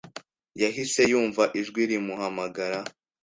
yahise 0.61 1.01
yumva 1.11 1.43
ijwi 1.59 1.81
rimuhamagara. 1.89 2.79